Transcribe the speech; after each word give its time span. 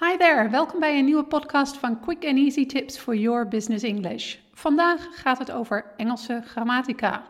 Hi 0.00 0.16
there, 0.16 0.48
welkom 0.48 0.80
bij 0.80 0.98
een 0.98 1.04
nieuwe 1.04 1.24
podcast 1.24 1.76
van 1.76 2.00
Quick 2.00 2.24
and 2.24 2.36
Easy 2.36 2.66
Tips 2.66 2.98
for 2.98 3.16
Your 3.16 3.48
Business 3.48 3.84
English. 3.84 4.36
Vandaag 4.52 5.08
gaat 5.10 5.38
het 5.38 5.50
over 5.50 5.84
Engelse 5.96 6.42
grammatica. 6.44 7.22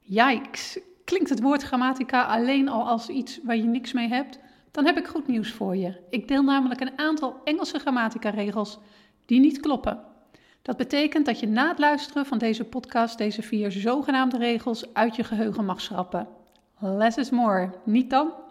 Yikes, 0.00 0.78
klinkt 1.04 1.28
het 1.28 1.40
woord 1.40 1.62
grammatica 1.62 2.24
alleen 2.24 2.68
al 2.68 2.88
als 2.88 3.08
iets 3.08 3.40
waar 3.42 3.56
je 3.56 3.62
niks 3.62 3.92
mee 3.92 4.08
hebt? 4.08 4.38
Dan 4.70 4.86
heb 4.86 4.98
ik 4.98 5.06
goed 5.06 5.26
nieuws 5.26 5.52
voor 5.52 5.76
je. 5.76 6.00
Ik 6.10 6.28
deel 6.28 6.42
namelijk 6.42 6.80
een 6.80 6.98
aantal 6.98 7.40
Engelse 7.44 7.78
grammatica-regels 7.78 8.78
die 9.26 9.40
niet 9.40 9.60
kloppen. 9.60 10.00
Dat 10.62 10.76
betekent 10.76 11.26
dat 11.26 11.40
je 11.40 11.48
na 11.48 11.68
het 11.68 11.78
luisteren 11.78 12.26
van 12.26 12.38
deze 12.38 12.64
podcast 12.64 13.18
deze 13.18 13.42
vier 13.42 13.72
zogenaamde 13.72 14.38
regels 14.38 14.94
uit 14.94 15.16
je 15.16 15.24
geheugen 15.24 15.64
mag 15.64 15.80
schrappen. 15.80 16.28
Less 16.78 17.16
is 17.16 17.30
more, 17.30 17.70
niet 17.84 18.10
dan? 18.10 18.43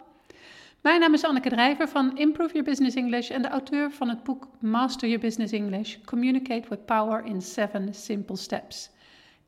Mijn 0.84 1.00
naam 1.00 1.14
is 1.14 1.24
Anneke 1.24 1.48
Drijver 1.48 1.88
van 1.88 2.16
Improve 2.16 2.52
Your 2.52 2.68
Business 2.68 2.96
English 2.96 3.30
en 3.30 3.42
de 3.42 3.48
auteur 3.48 3.90
van 3.90 4.08
het 4.08 4.22
boek 4.22 4.48
Master 4.58 5.08
Your 5.08 5.24
Business 5.24 5.52
English: 5.52 5.96
Communicate 6.04 6.68
with 6.68 6.84
Power 6.84 7.24
in 7.24 7.42
7 7.42 7.94
Simple 7.94 8.36
Steps. 8.36 8.90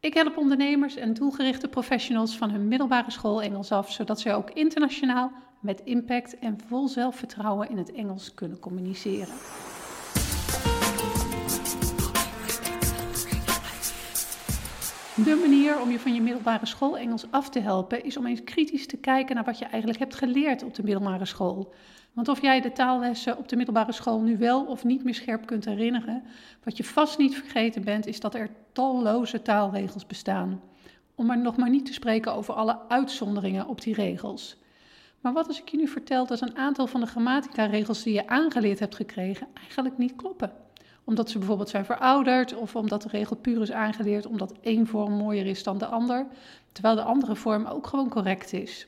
Ik 0.00 0.14
help 0.14 0.36
ondernemers 0.36 0.96
en 0.96 1.14
doelgerichte 1.14 1.68
professionals 1.68 2.36
van 2.36 2.50
hun 2.50 2.68
middelbare 2.68 3.10
school 3.10 3.42
Engels 3.42 3.72
af, 3.72 3.92
zodat 3.92 4.20
zij 4.20 4.34
ook 4.34 4.50
internationaal 4.50 5.32
met 5.60 5.80
impact 5.84 6.38
en 6.38 6.58
vol 6.66 6.88
zelfvertrouwen 6.88 7.70
in 7.70 7.78
het 7.78 7.92
Engels 7.92 8.34
kunnen 8.34 8.58
communiceren. 8.58 9.34
De 15.24 15.38
manier 15.40 15.80
om 15.80 15.90
je 15.90 15.98
van 15.98 16.14
je 16.14 16.20
middelbare 16.20 16.66
school 16.66 16.98
Engels 16.98 17.24
af 17.30 17.48
te 17.48 17.60
helpen 17.60 18.04
is 18.04 18.16
om 18.16 18.26
eens 18.26 18.44
kritisch 18.44 18.86
te 18.86 18.96
kijken 18.96 19.34
naar 19.34 19.44
wat 19.44 19.58
je 19.58 19.64
eigenlijk 19.64 19.98
hebt 19.98 20.14
geleerd 20.14 20.62
op 20.62 20.74
de 20.74 20.82
middelbare 20.82 21.24
school. 21.24 21.74
Want 22.12 22.28
of 22.28 22.42
jij 22.42 22.60
de 22.60 22.72
taallessen 22.72 23.38
op 23.38 23.48
de 23.48 23.56
middelbare 23.56 23.92
school 23.92 24.20
nu 24.20 24.38
wel 24.38 24.64
of 24.64 24.84
niet 24.84 25.04
meer 25.04 25.14
scherp 25.14 25.46
kunt 25.46 25.64
herinneren, 25.64 26.22
wat 26.64 26.76
je 26.76 26.84
vast 26.84 27.18
niet 27.18 27.34
vergeten 27.34 27.84
bent, 27.84 28.06
is 28.06 28.20
dat 28.20 28.34
er 28.34 28.50
talloze 28.72 29.42
taalregels 29.42 30.06
bestaan. 30.06 30.60
Om 31.14 31.26
maar 31.26 31.38
nog 31.38 31.56
maar 31.56 31.70
niet 31.70 31.86
te 31.86 31.92
spreken 31.92 32.34
over 32.34 32.54
alle 32.54 32.78
uitzonderingen 32.88 33.66
op 33.66 33.80
die 33.80 33.94
regels. 33.94 34.56
Maar 35.20 35.32
wat 35.32 35.46
als 35.46 35.60
ik 35.60 35.68
je 35.68 35.76
nu 35.76 35.88
vertel 35.88 36.26
dat 36.26 36.40
een 36.40 36.56
aantal 36.56 36.86
van 36.86 37.00
de 37.00 37.06
grammatica-regels 37.06 38.02
die 38.02 38.14
je 38.14 38.28
aangeleerd 38.28 38.78
hebt 38.78 38.94
gekregen 38.94 39.46
eigenlijk 39.54 39.98
niet 39.98 40.16
kloppen? 40.16 40.65
Omdat 41.06 41.30
ze 41.30 41.38
bijvoorbeeld 41.38 41.68
zijn 41.68 41.84
verouderd 41.84 42.54
of 42.54 42.76
omdat 42.76 43.02
de 43.02 43.08
regel 43.08 43.36
puur 43.36 43.62
is 43.62 43.72
aangeleerd 43.72 44.26
omdat 44.26 44.52
één 44.60 44.86
vorm 44.86 45.12
mooier 45.12 45.46
is 45.46 45.62
dan 45.62 45.78
de 45.78 45.86
ander, 45.86 46.26
terwijl 46.72 46.94
de 46.94 47.02
andere 47.02 47.36
vorm 47.36 47.66
ook 47.66 47.86
gewoon 47.86 48.08
correct 48.08 48.52
is. 48.52 48.86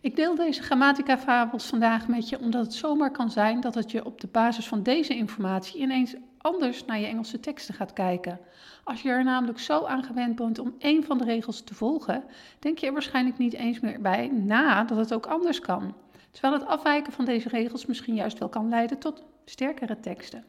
Ik 0.00 0.16
deel 0.16 0.34
deze 0.34 0.62
grammatica-fabels 0.62 1.66
vandaag 1.66 2.08
met 2.08 2.28
je 2.28 2.38
omdat 2.38 2.64
het 2.64 2.74
zomaar 2.74 3.10
kan 3.10 3.30
zijn 3.30 3.60
dat 3.60 3.74
het 3.74 3.90
je 3.90 4.04
op 4.04 4.20
de 4.20 4.26
basis 4.26 4.68
van 4.68 4.82
deze 4.82 5.16
informatie 5.16 5.80
ineens 5.80 6.14
anders 6.38 6.84
naar 6.84 7.00
je 7.00 7.06
Engelse 7.06 7.40
teksten 7.40 7.74
gaat 7.74 7.92
kijken. 7.92 8.40
Als 8.84 9.02
je 9.02 9.08
er 9.08 9.24
namelijk 9.24 9.58
zo 9.58 9.84
aan 9.84 10.04
gewend 10.04 10.36
bent 10.36 10.58
om 10.58 10.74
één 10.78 11.04
van 11.04 11.18
de 11.18 11.24
regels 11.24 11.60
te 11.60 11.74
volgen, 11.74 12.24
denk 12.58 12.78
je 12.78 12.86
er 12.86 12.92
waarschijnlijk 12.92 13.38
niet 13.38 13.54
eens 13.54 13.80
meer 13.80 14.00
bij 14.00 14.28
na 14.28 14.84
dat 14.84 14.98
het 14.98 15.14
ook 15.14 15.26
anders 15.26 15.60
kan. 15.60 15.94
Terwijl 16.30 16.54
het 16.54 16.66
afwijken 16.66 17.12
van 17.12 17.24
deze 17.24 17.48
regels 17.48 17.86
misschien 17.86 18.14
juist 18.14 18.38
wel 18.38 18.48
kan 18.48 18.68
leiden 18.68 18.98
tot 18.98 19.22
sterkere 19.44 20.00
teksten. 20.00 20.44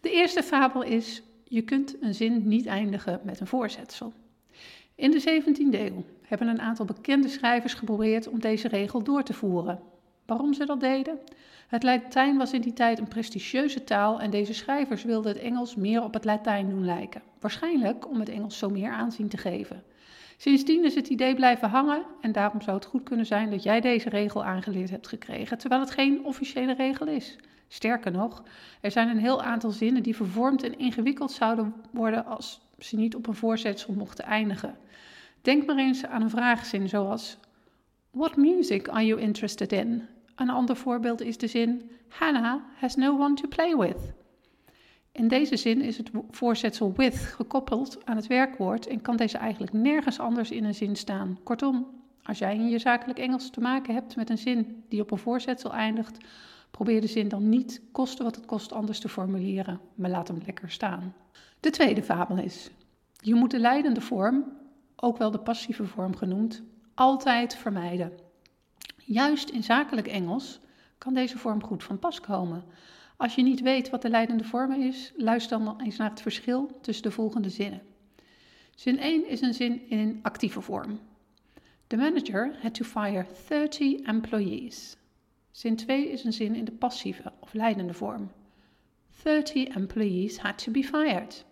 De 0.00 0.10
eerste 0.10 0.42
fabel 0.42 0.82
is: 0.82 1.22
je 1.44 1.62
kunt 1.62 1.96
een 2.00 2.14
zin 2.14 2.48
niet 2.48 2.66
eindigen 2.66 3.20
met 3.24 3.40
een 3.40 3.46
voorzetsel. 3.46 4.12
In 4.94 5.10
de 5.10 5.42
17e 5.42 5.78
eeuw 5.80 6.04
hebben 6.22 6.48
een 6.48 6.60
aantal 6.60 6.84
bekende 6.84 7.28
schrijvers 7.28 7.74
geprobeerd 7.74 8.28
om 8.28 8.40
deze 8.40 8.68
regel 8.68 9.02
door 9.02 9.22
te 9.22 9.32
voeren. 9.32 9.80
Waarom 10.26 10.54
ze 10.54 10.66
dat 10.66 10.80
deden? 10.80 11.18
Het 11.68 11.82
Latijn 11.82 12.36
was 12.36 12.52
in 12.52 12.60
die 12.60 12.72
tijd 12.72 12.98
een 12.98 13.08
prestigieuze 13.08 13.84
taal 13.84 14.20
en 14.20 14.30
deze 14.30 14.54
schrijvers 14.54 15.04
wilden 15.04 15.32
het 15.32 15.42
Engels 15.42 15.74
meer 15.74 16.02
op 16.02 16.14
het 16.14 16.24
Latijn 16.24 16.68
doen 16.68 16.84
lijken. 16.84 17.22
Waarschijnlijk 17.40 18.08
om 18.08 18.18
het 18.18 18.28
Engels 18.28 18.58
zo 18.58 18.70
meer 18.70 18.90
aanzien 18.90 19.28
te 19.28 19.36
geven. 19.36 19.82
Sindsdien 20.36 20.84
is 20.84 20.94
het 20.94 21.08
idee 21.08 21.34
blijven 21.34 21.68
hangen 21.68 22.02
en 22.20 22.32
daarom 22.32 22.60
zou 22.60 22.76
het 22.76 22.86
goed 22.86 23.02
kunnen 23.02 23.26
zijn 23.26 23.50
dat 23.50 23.62
jij 23.62 23.80
deze 23.80 24.08
regel 24.08 24.44
aangeleerd 24.44 24.90
hebt 24.90 25.08
gekregen, 25.08 25.58
terwijl 25.58 25.80
het 25.80 25.90
geen 25.90 26.24
officiële 26.24 26.74
regel 26.74 27.06
is. 27.06 27.36
Sterker 27.72 28.12
nog, 28.12 28.42
er 28.80 28.90
zijn 28.90 29.08
een 29.08 29.18
heel 29.18 29.42
aantal 29.42 29.70
zinnen 29.70 30.02
die 30.02 30.16
vervormd 30.16 30.62
en 30.62 30.78
ingewikkeld 30.78 31.32
zouden 31.32 31.74
worden 31.90 32.26
als 32.26 32.60
ze 32.78 32.96
niet 32.96 33.14
op 33.14 33.26
een 33.26 33.34
voorzetsel 33.34 33.94
mochten 33.94 34.24
eindigen. 34.24 34.76
Denk 35.42 35.66
maar 35.66 35.76
eens 35.76 36.06
aan 36.06 36.22
een 36.22 36.30
vraagzin 36.30 36.88
zoals: 36.88 37.38
What 38.10 38.36
music 38.36 38.88
are 38.88 39.06
you 39.06 39.20
interested 39.20 39.72
in? 39.72 40.08
Een 40.34 40.50
ander 40.50 40.76
voorbeeld 40.76 41.20
is 41.20 41.38
de 41.38 41.46
zin: 41.46 41.90
Hannah 42.08 42.60
has 42.74 42.96
no 42.96 43.18
one 43.18 43.34
to 43.34 43.48
play 43.48 43.76
with. 43.76 44.12
In 45.12 45.28
deze 45.28 45.56
zin 45.56 45.80
is 45.80 45.96
het 45.96 46.10
voorzetsel 46.30 46.92
with 46.96 47.16
gekoppeld 47.16 48.06
aan 48.06 48.16
het 48.16 48.26
werkwoord 48.26 48.86
en 48.86 49.00
kan 49.00 49.16
deze 49.16 49.38
eigenlijk 49.38 49.72
nergens 49.72 50.20
anders 50.20 50.50
in 50.50 50.64
een 50.64 50.74
zin 50.74 50.96
staan. 50.96 51.38
Kortom, 51.42 51.86
als 52.22 52.38
jij 52.38 52.54
in 52.54 52.68
je 52.68 52.78
zakelijk 52.78 53.18
Engels 53.18 53.50
te 53.50 53.60
maken 53.60 53.94
hebt 53.94 54.16
met 54.16 54.30
een 54.30 54.38
zin 54.38 54.84
die 54.88 55.00
op 55.00 55.10
een 55.10 55.18
voorzetsel 55.18 55.72
eindigt, 55.72 56.16
probeer 56.70 57.00
de 57.00 57.06
zin 57.06 57.28
dan 57.28 57.48
niet 57.48 57.82
koste 57.92 58.22
wat 58.22 58.36
het 58.36 58.46
kost 58.46 58.72
anders 58.72 58.98
te 58.98 59.08
formuleren, 59.08 59.80
maar 59.94 60.10
laat 60.10 60.28
hem 60.28 60.40
lekker 60.44 60.70
staan. 60.70 61.14
De 61.60 61.70
tweede 61.70 62.02
fabel 62.02 62.36
is: 62.36 62.70
je 63.20 63.34
moet 63.34 63.50
de 63.50 63.58
leidende 63.58 64.00
vorm, 64.00 64.44
ook 64.96 65.18
wel 65.18 65.30
de 65.30 65.38
passieve 65.38 65.86
vorm 65.86 66.16
genoemd, 66.16 66.62
altijd 66.94 67.56
vermijden. 67.56 68.12
Juist 68.96 69.50
in 69.50 69.62
zakelijk 69.62 70.06
Engels 70.06 70.60
kan 70.98 71.14
deze 71.14 71.38
vorm 71.38 71.62
goed 71.62 71.84
van 71.84 71.98
pas 71.98 72.20
komen. 72.20 72.64
Als 73.16 73.34
je 73.34 73.42
niet 73.42 73.60
weet 73.60 73.90
wat 73.90 74.02
de 74.02 74.10
leidende 74.10 74.44
vorm 74.44 74.72
is, 74.72 75.12
luister 75.16 75.58
dan 75.58 75.80
eens 75.80 75.96
naar 75.96 76.10
het 76.10 76.20
verschil 76.20 76.78
tussen 76.80 77.02
de 77.02 77.10
volgende 77.10 77.50
zinnen. 77.50 77.82
Zin 78.74 78.98
1 78.98 79.28
is 79.28 79.40
een 79.40 79.54
zin 79.54 79.88
in 79.88 80.18
actieve 80.22 80.60
vorm. 80.60 81.00
The 81.86 81.96
manager 81.96 82.56
had 82.62 82.74
to 82.74 82.84
fire 82.84 83.26
30 83.48 84.00
employees. 84.00 84.96
Zin 85.50 85.76
2 85.76 86.08
is 86.08 86.24
een 86.24 86.32
zin 86.32 86.54
in 86.54 86.64
de 86.64 86.72
passieve 86.72 87.32
of 87.40 87.52
leidende 87.52 87.94
vorm. 87.94 88.30
30 89.22 89.68
employees 89.68 90.38
had 90.38 90.64
to 90.64 90.72
be 90.72 90.84
fired. 90.84 91.44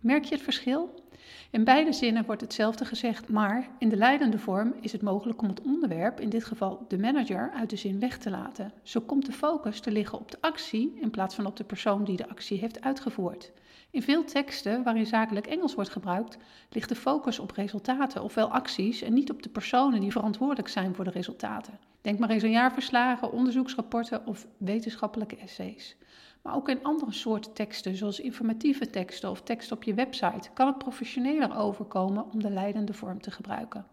Merk 0.00 0.24
je 0.24 0.34
het 0.34 0.44
verschil? 0.44 1.04
In 1.50 1.64
beide 1.64 1.92
zinnen 1.92 2.24
wordt 2.24 2.40
hetzelfde 2.40 2.84
gezegd, 2.84 3.28
maar 3.28 3.68
in 3.78 3.88
de 3.88 3.96
leidende 3.96 4.38
vorm 4.38 4.74
is 4.80 4.92
het 4.92 5.02
mogelijk 5.02 5.42
om 5.42 5.48
het 5.48 5.62
onderwerp, 5.62 6.20
in 6.20 6.28
dit 6.28 6.44
geval 6.44 6.84
de 6.88 6.98
manager, 6.98 7.50
uit 7.54 7.70
de 7.70 7.76
zin 7.76 8.00
weg 8.00 8.18
te 8.18 8.30
laten. 8.30 8.72
Zo 8.82 9.00
komt 9.00 9.26
de 9.26 9.32
focus 9.32 9.80
te 9.80 9.90
liggen 9.90 10.18
op 10.18 10.30
de 10.30 10.38
actie 10.40 10.98
in 11.00 11.10
plaats 11.10 11.34
van 11.34 11.46
op 11.46 11.56
de 11.56 11.64
persoon 11.64 12.04
die 12.04 12.16
de 12.16 12.28
actie 12.28 12.58
heeft 12.58 12.80
uitgevoerd. 12.80 13.52
In 13.90 14.02
veel 14.02 14.24
teksten 14.24 14.82
waarin 14.82 15.06
zakelijk 15.06 15.46
Engels 15.46 15.74
wordt 15.74 15.90
gebruikt, 15.90 16.38
ligt 16.70 16.88
de 16.88 16.94
focus 16.94 17.38
op 17.38 17.50
resultaten, 17.50 18.22
ofwel 18.22 18.50
acties, 18.50 19.02
en 19.02 19.12
niet 19.12 19.30
op 19.30 19.42
de 19.42 19.48
personen 19.48 20.00
die 20.00 20.12
verantwoordelijk 20.12 20.68
zijn 20.68 20.94
voor 20.94 21.04
de 21.04 21.10
resultaten. 21.10 21.78
Denk 22.00 22.18
maar 22.18 22.30
eens 22.30 22.44
aan 22.44 22.50
jaarverslagen, 22.50 23.32
onderzoeksrapporten 23.32 24.26
of 24.26 24.46
wetenschappelijke 24.56 25.36
essays. 25.36 25.96
Maar 26.42 26.54
ook 26.54 26.68
in 26.68 26.82
andere 26.84 27.12
soorten 27.12 27.52
teksten, 27.52 27.96
zoals 27.96 28.20
informatieve 28.20 28.90
teksten 28.90 29.30
of 29.30 29.42
teksten 29.42 29.76
op 29.76 29.82
je 29.82 29.94
website, 29.94 30.50
kan 30.54 30.66
het 30.66 30.78
professioneler 30.78 31.56
overkomen 31.56 32.30
om 32.32 32.42
de 32.42 32.50
leidende 32.50 32.92
vorm 32.92 33.20
te 33.20 33.30
gebruiken. 33.30 33.86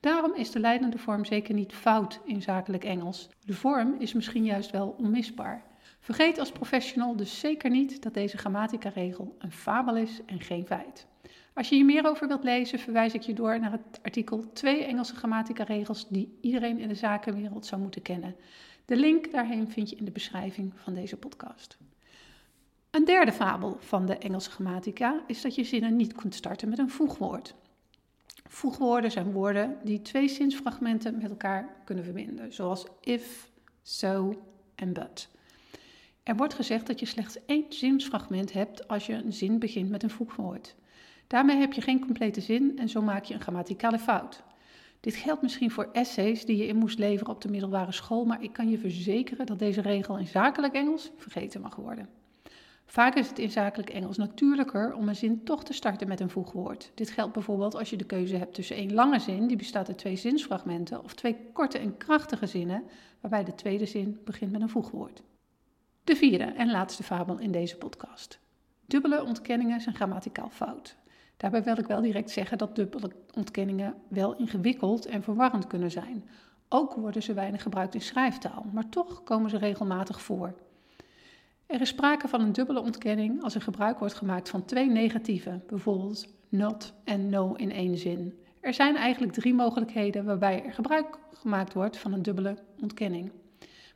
Daarom 0.00 0.34
is 0.34 0.50
de 0.50 0.60
leidende 0.60 0.98
vorm 0.98 1.24
zeker 1.24 1.54
niet 1.54 1.72
fout 1.72 2.20
in 2.24 2.42
zakelijk 2.42 2.84
Engels. 2.84 3.28
De 3.44 3.54
vorm 3.54 3.94
is 3.98 4.12
misschien 4.12 4.44
juist 4.44 4.70
wel 4.70 4.94
onmisbaar. 4.98 5.62
Vergeet 6.00 6.38
als 6.38 6.52
professional 6.52 7.16
dus 7.16 7.38
zeker 7.38 7.70
niet 7.70 8.02
dat 8.02 8.14
deze 8.14 8.38
grammatica-regel 8.38 9.36
een 9.38 9.52
fabel 9.52 9.96
is 9.96 10.20
en 10.26 10.40
geen 10.40 10.66
feit. 10.66 11.06
Als 11.54 11.68
je 11.68 11.74
hier 11.74 11.84
meer 11.84 12.06
over 12.06 12.28
wilt 12.28 12.44
lezen, 12.44 12.78
verwijs 12.78 13.14
ik 13.14 13.22
je 13.22 13.34
door 13.34 13.60
naar 13.60 13.72
het 13.72 14.00
artikel 14.02 14.52
2 14.52 14.84
Engelse 14.84 15.14
grammatica-regels 15.14 16.08
die 16.08 16.38
iedereen 16.40 16.78
in 16.78 16.88
de 16.88 16.94
zakenwereld 16.94 17.66
zou 17.66 17.80
moeten 17.80 18.02
kennen. 18.02 18.36
De 18.88 18.96
link 18.96 19.32
daarheen 19.32 19.70
vind 19.70 19.90
je 19.90 19.96
in 19.96 20.04
de 20.04 20.10
beschrijving 20.10 20.72
van 20.74 20.94
deze 20.94 21.16
podcast. 21.16 21.76
Een 22.90 23.04
derde 23.04 23.32
fabel 23.32 23.76
van 23.80 24.06
de 24.06 24.16
Engelse 24.16 24.50
grammatica 24.50 25.22
is 25.26 25.40
dat 25.40 25.54
je 25.54 25.64
zinnen 25.64 25.96
niet 25.96 26.12
kunt 26.12 26.34
starten 26.34 26.68
met 26.68 26.78
een 26.78 26.90
voegwoord. 26.90 27.54
Voegwoorden 28.46 29.10
zijn 29.10 29.32
woorden 29.32 29.78
die 29.84 30.02
twee 30.02 30.28
zinsfragmenten 30.28 31.18
met 31.18 31.30
elkaar 31.30 31.68
kunnen 31.84 32.04
verbinden, 32.04 32.52
zoals 32.52 32.86
if, 33.00 33.50
so 33.82 34.42
en 34.74 34.92
but. 34.92 35.28
Er 36.22 36.36
wordt 36.36 36.54
gezegd 36.54 36.86
dat 36.86 37.00
je 37.00 37.06
slechts 37.06 37.44
één 37.46 37.66
zinsfragment 37.68 38.52
hebt 38.52 38.88
als 38.88 39.06
je 39.06 39.12
een 39.12 39.32
zin 39.32 39.58
begint 39.58 39.90
met 39.90 40.02
een 40.02 40.10
voegwoord. 40.10 40.74
Daarmee 41.26 41.56
heb 41.56 41.72
je 41.72 41.80
geen 41.80 42.04
complete 42.04 42.40
zin 42.40 42.78
en 42.78 42.88
zo 42.88 43.02
maak 43.02 43.24
je 43.24 43.34
een 43.34 43.40
grammaticale 43.40 43.98
fout. 43.98 44.42
Dit 45.00 45.14
geldt 45.14 45.42
misschien 45.42 45.70
voor 45.70 45.88
essays 45.92 46.44
die 46.44 46.56
je 46.56 46.66
in 46.66 46.76
moest 46.76 46.98
leveren 46.98 47.34
op 47.34 47.40
de 47.40 47.48
middelbare 47.50 47.92
school, 47.92 48.24
maar 48.24 48.42
ik 48.42 48.52
kan 48.52 48.70
je 48.70 48.78
verzekeren 48.78 49.46
dat 49.46 49.58
deze 49.58 49.80
regel 49.80 50.18
in 50.18 50.26
zakelijk 50.26 50.74
Engels 50.74 51.10
vergeten 51.16 51.60
mag 51.60 51.76
worden. 51.76 52.08
Vaak 52.90 53.14
is 53.14 53.28
het 53.28 53.38
in 53.38 53.50
zakelijk 53.50 53.90
Engels 53.90 54.16
natuurlijker 54.16 54.94
om 54.94 55.08
een 55.08 55.16
zin 55.16 55.44
toch 55.44 55.64
te 55.64 55.72
starten 55.72 56.08
met 56.08 56.20
een 56.20 56.30
voegwoord. 56.30 56.90
Dit 56.94 57.10
geldt 57.10 57.32
bijvoorbeeld 57.32 57.74
als 57.74 57.90
je 57.90 57.96
de 57.96 58.04
keuze 58.04 58.36
hebt 58.36 58.54
tussen 58.54 58.76
één 58.76 58.94
lange 58.94 59.18
zin, 59.18 59.46
die 59.46 59.56
bestaat 59.56 59.88
uit 59.88 59.98
twee 59.98 60.16
zinsfragmenten, 60.16 61.04
of 61.04 61.14
twee 61.14 61.36
korte 61.52 61.78
en 61.78 61.96
krachtige 61.96 62.46
zinnen, 62.46 62.84
waarbij 63.20 63.44
de 63.44 63.54
tweede 63.54 63.86
zin 63.86 64.20
begint 64.24 64.52
met 64.52 64.60
een 64.60 64.68
voegwoord. 64.68 65.22
De 66.04 66.16
vierde 66.16 66.44
en 66.44 66.70
laatste 66.70 67.02
fabel 67.02 67.38
in 67.38 67.52
deze 67.52 67.76
podcast. 67.76 68.38
Dubbele 68.86 69.24
ontkenningen 69.24 69.80
zijn 69.80 69.94
grammaticaal 69.94 70.50
fout. 70.50 70.96
Daarbij 71.38 71.62
wil 71.62 71.78
ik 71.78 71.86
wel 71.86 72.00
direct 72.00 72.30
zeggen 72.30 72.58
dat 72.58 72.76
dubbele 72.76 73.10
ontkenningen 73.34 73.94
wel 74.08 74.36
ingewikkeld 74.36 75.06
en 75.06 75.22
verwarrend 75.22 75.66
kunnen 75.66 75.90
zijn. 75.90 76.28
Ook 76.68 76.94
worden 76.94 77.22
ze 77.22 77.32
weinig 77.32 77.62
gebruikt 77.62 77.94
in 77.94 78.00
schrijftaal, 78.00 78.66
maar 78.72 78.88
toch 78.88 79.22
komen 79.22 79.50
ze 79.50 79.58
regelmatig 79.58 80.22
voor. 80.22 80.54
Er 81.66 81.80
is 81.80 81.88
sprake 81.88 82.28
van 82.28 82.40
een 82.40 82.52
dubbele 82.52 82.80
ontkenning 82.80 83.42
als 83.42 83.54
er 83.54 83.62
gebruik 83.62 83.98
wordt 83.98 84.14
gemaakt 84.14 84.48
van 84.48 84.64
twee 84.64 84.88
negatieven, 84.90 85.62
bijvoorbeeld 85.66 86.26
not 86.48 86.92
en 87.04 87.28
no 87.28 87.54
in 87.54 87.72
één 87.72 87.96
zin. 87.96 88.38
Er 88.60 88.74
zijn 88.74 88.96
eigenlijk 88.96 89.32
drie 89.32 89.54
mogelijkheden 89.54 90.24
waarbij 90.24 90.64
er 90.64 90.72
gebruik 90.72 91.18
gemaakt 91.32 91.72
wordt 91.72 91.96
van 91.98 92.12
een 92.12 92.22
dubbele 92.22 92.58
ontkenning. 92.80 93.32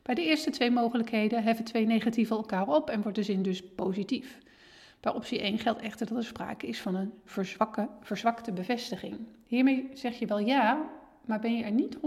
Bij 0.01 0.15
de 0.15 0.23
eerste 0.23 0.49
twee 0.49 0.71
mogelijkheden 0.71 1.43
heffen 1.43 1.65
twee 1.65 1.85
negatieven 1.85 2.35
elkaar 2.35 2.67
op 2.67 2.89
en 2.89 3.01
wordt 3.01 3.17
de 3.17 3.23
zin 3.23 3.41
dus 3.41 3.63
positief. 3.75 4.39
Bij 5.03 5.13
optie 5.13 5.39
1 5.39 5.59
geldt 5.59 5.81
echter 5.81 6.07
dat 6.07 6.17
er 6.17 6.23
sprake 6.23 6.67
is 6.67 6.81
van 6.81 6.95
een 6.95 7.13
verzwakte 8.01 8.51
bevestiging. 8.53 9.17
Hiermee 9.45 9.89
zeg 9.93 10.19
je 10.19 10.25
wel 10.25 10.39
ja, 10.39 10.89
maar 11.25 11.39
ben 11.39 11.57
je 11.57 11.63
er 11.63 11.71
niet 11.71 11.97
100% 11.97 11.99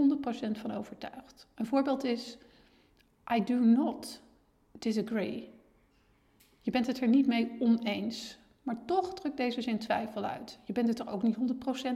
van 0.51 0.71
overtuigd. 0.71 1.47
Een 1.55 1.65
voorbeeld 1.65 2.03
is: 2.03 2.37
I 3.33 3.43
do 3.43 3.55
not 3.59 4.21
disagree. 4.71 5.49
Je 6.61 6.71
bent 6.71 6.87
het 6.87 7.01
er 7.01 7.07
niet 7.07 7.27
mee 7.27 7.55
oneens, 7.59 8.37
maar 8.61 8.85
toch 8.85 9.13
drukt 9.13 9.37
deze 9.37 9.61
zin 9.61 9.77
twijfel 9.77 10.23
uit. 10.23 10.59
Je 10.63 10.73
bent 10.73 10.87
het 10.87 10.99
er 10.99 11.09
ook 11.09 11.23
niet 11.23 11.37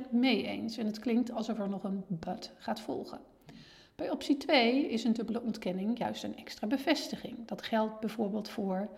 100% 0.07 0.11
mee 0.11 0.47
eens 0.47 0.77
en 0.77 0.85
het 0.85 0.99
klinkt 0.99 1.31
alsof 1.31 1.59
er 1.59 1.69
nog 1.69 1.83
een 1.83 2.03
but 2.07 2.53
gaat 2.57 2.79
volgen. 2.81 3.19
Bij 3.95 4.09
optie 4.09 4.37
2 4.37 4.87
is 4.87 5.03
een 5.03 5.13
dubbele 5.13 5.41
ontkenning 5.41 5.97
juist 5.97 6.23
een 6.23 6.37
extra 6.37 6.67
bevestiging. 6.67 7.47
Dat 7.47 7.61
geldt 7.61 7.99
bijvoorbeeld 7.99 8.49
voor 8.49 8.89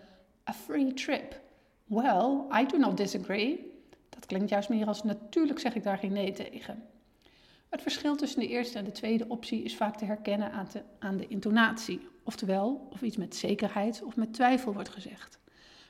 a 0.49 0.53
free 0.53 0.93
trip. 0.93 1.41
Well, 1.83 2.41
I 2.61 2.65
do 2.65 2.77
not 2.77 2.97
disagree. 2.97 3.71
Dat 4.09 4.25
klinkt 4.25 4.49
juist 4.49 4.69
meer 4.69 4.87
als 4.87 5.03
natuurlijk 5.03 5.59
zeg 5.59 5.75
ik 5.75 5.83
daar 5.83 5.97
geen 5.97 6.13
nee 6.13 6.31
tegen. 6.31 6.83
Het 7.69 7.81
verschil 7.81 8.15
tussen 8.15 8.39
de 8.39 8.47
eerste 8.47 8.77
en 8.77 8.85
de 8.85 8.91
tweede 8.91 9.27
optie 9.27 9.63
is 9.63 9.75
vaak 9.75 9.97
te 9.97 10.05
herkennen 10.05 10.51
aan 10.51 10.67
de, 10.71 10.83
aan 10.99 11.17
de 11.17 11.27
intonatie, 11.27 12.07
oftewel 12.23 12.87
of 12.91 13.01
iets 13.01 13.17
met 13.17 13.35
zekerheid 13.35 14.03
of 14.03 14.15
met 14.15 14.33
twijfel 14.33 14.73
wordt 14.73 14.89
gezegd. 14.89 15.39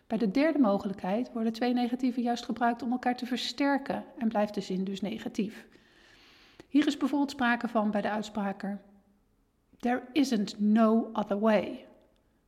Bij 0.08 0.18
de 0.18 0.32
derde 0.32 0.60
mogelijkheid 0.60 1.32
worden 1.32 1.54
twee 1.54 1.74
negatieven 1.74 2.22
juist 2.22 2.46
gebruikt 2.46 2.82
om 2.82 2.92
elkaar 2.92 3.16
te 3.16 3.26
versterken 3.26 4.04
en 4.18 4.28
blijft 4.28 4.54
de 4.54 4.62
zin 4.62 4.84
dus 4.84 5.02
negatief. 5.02 5.66
Hier 6.68 6.88
is 6.88 6.98
bijvoorbeeld 6.98 7.32
sprake 7.32 7.68
van 7.68 7.92
bij 7.92 8.02
de 8.02 8.10
uitspraker: 8.10 8.82
There 9.80 10.02
isn't 10.12 10.60
no 10.60 11.10
other 11.14 11.40
way. 11.40 11.86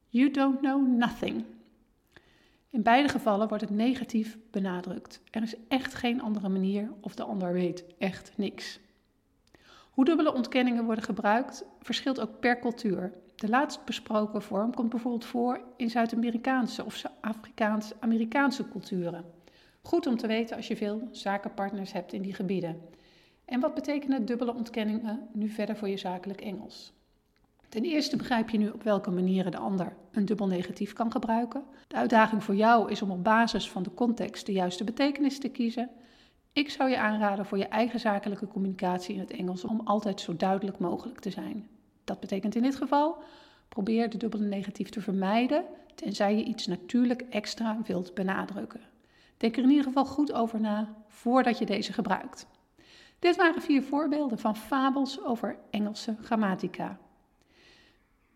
You 0.07 0.31
don't 0.31 0.59
know 0.59 0.87
nothing. 0.87 1.45
In 2.75 2.83
beide 2.83 3.09
gevallen 3.09 3.47
wordt 3.47 3.63
het 3.63 3.73
negatief 3.73 4.37
benadrukt. 4.51 5.21
Er 5.31 5.41
is 5.41 5.55
echt 5.67 5.93
geen 5.93 6.21
andere 6.21 6.49
manier 6.49 6.91
of 7.01 7.15
de 7.15 7.23
ander 7.23 7.53
weet 7.53 7.85
echt 7.97 8.31
niks. 8.35 8.79
Hoe 9.91 10.05
dubbele 10.05 10.33
ontkenningen 10.33 10.85
worden 10.85 11.03
gebruikt 11.03 11.65
verschilt 11.81 12.19
ook 12.19 12.39
per 12.39 12.59
cultuur. 12.59 13.13
De 13.35 13.49
laatst 13.49 13.85
besproken 13.85 14.41
vorm 14.41 14.73
komt 14.73 14.89
bijvoorbeeld 14.89 15.25
voor 15.25 15.61
in 15.77 15.89
Zuid-Amerikaanse 15.89 16.85
of 16.85 17.03
Afrikaans-Amerikaanse 17.21 18.69
culturen. 18.69 19.25
Goed 19.81 20.07
om 20.07 20.17
te 20.17 20.27
weten 20.27 20.55
als 20.55 20.67
je 20.67 20.77
veel 20.77 21.07
zakenpartners 21.11 21.93
hebt 21.93 22.13
in 22.13 22.21
die 22.21 22.33
gebieden. 22.33 22.81
En 23.45 23.59
wat 23.59 23.73
betekenen 23.73 24.25
dubbele 24.25 24.53
ontkenningen 24.53 25.27
nu 25.33 25.49
verder 25.49 25.75
voor 25.75 25.89
je 25.89 25.97
zakelijk 25.97 26.41
Engels? 26.41 26.93
Ten 27.69 27.83
eerste 27.83 28.17
begrijp 28.17 28.49
je 28.49 28.57
nu 28.57 28.69
op 28.69 28.83
welke 28.83 29.11
manieren 29.11 29.51
de 29.51 29.57
ander 29.57 29.95
een 30.11 30.25
dubbel 30.25 30.47
negatief 30.47 30.93
kan 30.93 31.11
gebruiken. 31.11 31.63
De 31.87 31.95
uitdaging 31.95 32.43
voor 32.43 32.55
jou 32.55 32.91
is 32.91 33.01
om 33.01 33.11
op 33.11 33.23
basis 33.23 33.69
van 33.69 33.83
de 33.83 33.93
context 33.93 34.45
de 34.45 34.51
juiste 34.51 34.83
betekenis 34.83 35.39
te 35.39 35.49
kiezen. 35.49 35.89
Ik 36.53 36.69
zou 36.69 36.89
je 36.89 36.97
aanraden 36.97 37.45
voor 37.45 37.57
je 37.57 37.67
eigen 37.67 37.99
zakelijke 37.99 38.47
communicatie 38.47 39.13
in 39.13 39.19
het 39.19 39.31
Engels 39.31 39.63
om 39.63 39.81
altijd 39.83 40.21
zo 40.21 40.35
duidelijk 40.35 40.79
mogelijk 40.79 41.19
te 41.19 41.29
zijn. 41.29 41.67
Dat 42.03 42.19
betekent 42.19 42.55
in 42.55 42.61
dit 42.61 42.75
geval, 42.75 43.17
probeer 43.69 44.09
de 44.09 44.17
dubbele 44.17 44.45
negatief 44.45 44.89
te 44.89 45.01
vermijden, 45.01 45.63
tenzij 45.95 46.35
je 46.35 46.43
iets 46.43 46.67
natuurlijk 46.67 47.21
extra 47.21 47.77
wilt 47.85 48.13
benadrukken. 48.13 48.81
Denk 49.37 49.57
er 49.57 49.63
in 49.63 49.69
ieder 49.69 49.83
geval 49.83 50.05
goed 50.05 50.33
over 50.33 50.59
na 50.59 50.93
voordat 51.07 51.57
je 51.57 51.65
deze 51.65 51.93
gebruikt. 51.93 52.47
Dit 53.19 53.35
waren 53.35 53.61
vier 53.61 53.83
voorbeelden 53.83 54.39
van 54.39 54.55
fabels 54.55 55.23
over 55.23 55.57
Engelse 55.69 56.15
grammatica. 56.21 56.97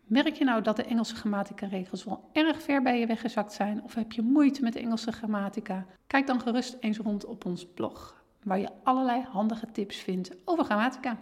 Merk 0.09 0.35
je 0.35 0.43
nou 0.43 0.61
dat 0.61 0.75
de 0.75 0.83
Engelse 0.83 1.15
grammatica-regels 1.15 2.03
wel 2.03 2.29
erg 2.33 2.61
ver 2.61 2.81
bij 2.81 2.99
je 2.99 3.05
weggezakt 3.05 3.53
zijn 3.53 3.83
of 3.83 3.93
heb 3.93 4.11
je 4.11 4.21
moeite 4.21 4.61
met 4.61 4.73
de 4.73 4.79
Engelse 4.79 5.11
grammatica? 5.11 5.85
Kijk 6.07 6.27
dan 6.27 6.41
gerust 6.41 6.77
eens 6.79 6.97
rond 6.97 7.25
op 7.25 7.45
ons 7.45 7.65
blog, 7.73 8.23
waar 8.43 8.59
je 8.59 8.69
allerlei 8.83 9.21
handige 9.21 9.71
tips 9.71 9.97
vindt 9.97 10.35
over 10.45 10.63
grammatica. 10.63 11.19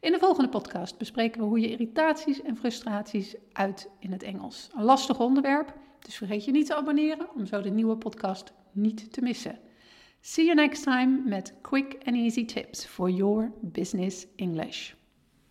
In 0.00 0.12
de 0.12 0.18
volgende 0.18 0.48
podcast 0.48 0.98
bespreken 0.98 1.40
we 1.40 1.46
hoe 1.46 1.60
je 1.60 1.70
irritaties 1.70 2.42
en 2.42 2.56
frustraties 2.56 3.36
uit 3.52 3.90
in 3.98 4.12
het 4.12 4.22
Engels. 4.22 4.70
Een 4.74 4.84
lastig 4.84 5.20
onderwerp, 5.20 5.74
dus 5.98 6.16
vergeet 6.16 6.44
je 6.44 6.50
niet 6.50 6.66
te 6.66 6.76
abonneren 6.76 7.34
om 7.34 7.46
zo 7.46 7.60
de 7.60 7.70
nieuwe 7.70 7.96
podcast 7.96 8.52
niet 8.72 9.12
te 9.12 9.22
missen. 9.22 9.58
See 10.20 10.44
you 10.44 10.56
next 10.56 10.82
time 10.82 11.22
met 11.24 11.54
quick 11.60 11.96
and 12.04 12.16
easy 12.16 12.44
tips 12.44 12.84
for 12.84 13.10
your 13.10 13.52
business 13.60 14.26
English. 14.36 14.92